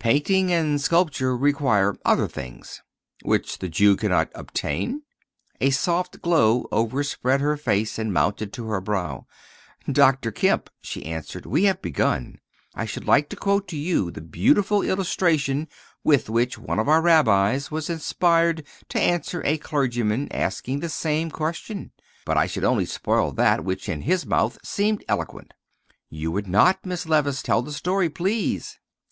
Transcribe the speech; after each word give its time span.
Painting 0.00 0.50
and 0.52 0.80
sculpture 0.80 1.36
require 1.36 1.94
other 2.04 2.26
things." 2.26 2.82
"Which 3.22 3.58
the 3.58 3.68
Jew 3.68 3.94
cannot 3.94 4.28
obtain?" 4.34 5.04
A 5.60 5.70
soft 5.70 6.20
glow 6.20 6.66
overspread 6.72 7.40
her 7.40 7.56
face 7.56 7.96
and 7.96 8.12
mounted 8.12 8.52
to 8.54 8.66
her 8.70 8.80
brow. 8.80 9.26
"Dr. 9.88 10.32
Kemp," 10.32 10.68
she 10.80 11.06
answered, 11.06 11.46
"we 11.46 11.62
have 11.66 11.80
begun. 11.80 12.40
I 12.74 12.86
should 12.86 13.06
like 13.06 13.28
to 13.28 13.36
quote 13.36 13.68
to 13.68 13.76
you 13.76 14.10
the 14.10 14.20
beautiful 14.20 14.82
illustration 14.82 15.68
with 16.02 16.28
which 16.28 16.58
one 16.58 16.80
of 16.80 16.88
our 16.88 17.00
rabbis 17.00 17.70
was 17.70 17.88
inspired 17.88 18.64
to 18.88 19.00
answer 19.00 19.42
a 19.44 19.58
clergyman 19.58 20.26
asking 20.32 20.80
the 20.80 20.88
same 20.88 21.30
question; 21.30 21.92
but 22.26 22.36
I 22.36 22.46
should 22.48 22.64
only 22.64 22.84
spoil 22.84 23.30
that 23.34 23.62
which 23.64 23.88
in 23.88 24.00
his 24.02 24.26
mouth 24.26 24.58
seemed 24.64 25.04
eloquent." 25.08 25.54
"You 26.10 26.32
would 26.32 26.48
not, 26.48 26.84
Miss 26.84 27.06
Levice. 27.06 27.42
Tell 27.44 27.62
the 27.62 27.70
story, 27.72 28.08
please." 28.10 28.80